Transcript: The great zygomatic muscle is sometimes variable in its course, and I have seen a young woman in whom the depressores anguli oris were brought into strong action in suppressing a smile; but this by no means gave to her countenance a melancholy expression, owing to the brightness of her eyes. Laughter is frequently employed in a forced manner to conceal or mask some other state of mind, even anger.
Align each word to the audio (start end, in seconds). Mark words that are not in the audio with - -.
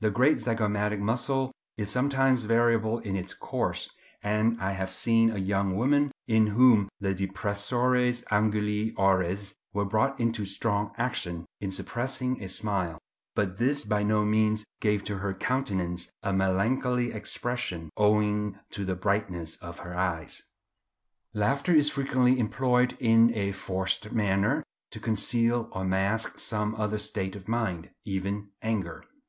The 0.00 0.10
great 0.10 0.38
zygomatic 0.38 0.98
muscle 0.98 1.52
is 1.76 1.90
sometimes 1.90 2.42
variable 2.42 2.98
in 2.98 3.14
its 3.14 3.32
course, 3.34 3.88
and 4.20 4.60
I 4.60 4.72
have 4.72 4.90
seen 4.90 5.30
a 5.30 5.38
young 5.38 5.76
woman 5.76 6.10
in 6.26 6.48
whom 6.48 6.88
the 6.98 7.14
depressores 7.14 8.24
anguli 8.24 8.94
oris 8.96 9.54
were 9.72 9.84
brought 9.84 10.18
into 10.18 10.44
strong 10.44 10.90
action 10.98 11.46
in 11.60 11.70
suppressing 11.70 12.42
a 12.42 12.48
smile; 12.48 12.98
but 13.36 13.58
this 13.58 13.84
by 13.84 14.02
no 14.02 14.24
means 14.24 14.64
gave 14.80 15.04
to 15.04 15.18
her 15.18 15.32
countenance 15.32 16.10
a 16.20 16.32
melancholy 16.32 17.12
expression, 17.12 17.90
owing 17.96 18.58
to 18.70 18.84
the 18.84 18.96
brightness 18.96 19.54
of 19.58 19.78
her 19.78 19.96
eyes. 19.96 20.42
Laughter 21.32 21.72
is 21.72 21.90
frequently 21.92 22.40
employed 22.40 22.96
in 22.98 23.32
a 23.36 23.52
forced 23.52 24.10
manner 24.10 24.64
to 24.90 24.98
conceal 24.98 25.68
or 25.70 25.84
mask 25.84 26.40
some 26.40 26.74
other 26.74 26.98
state 26.98 27.36
of 27.36 27.46
mind, 27.46 27.90
even 28.04 28.48
anger. 28.62 29.04